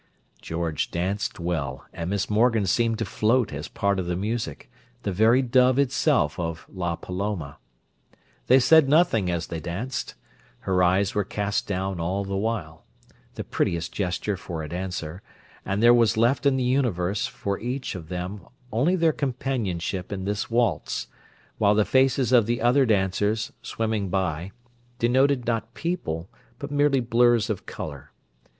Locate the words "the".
4.07-4.15, 5.03-5.11, 12.23-12.35, 16.57-16.63, 21.75-21.85, 22.47-22.59